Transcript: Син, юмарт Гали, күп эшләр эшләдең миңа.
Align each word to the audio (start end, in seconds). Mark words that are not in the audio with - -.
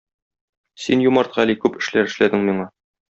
Син, 0.85 1.03
юмарт 1.07 1.37
Гали, 1.37 1.57
күп 1.65 1.77
эшләр 1.83 2.09
эшләдең 2.13 2.49
миңа. 2.49 2.67